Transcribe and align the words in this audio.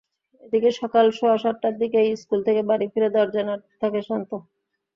এদিকে 0.43 0.69
সকাল 0.79 1.05
সোয়া 1.17 1.37
সাতটার 1.37 1.73
দিকেই 1.81 2.09
স্কুল 2.21 2.39
থেকে 2.47 2.61
বাড়ি 2.69 2.85
ফিরে 2.93 3.09
দরজা 3.15 3.41
নাড়তে 3.47 3.73
থাকে 3.81 3.99
শান্ত। 4.07 4.31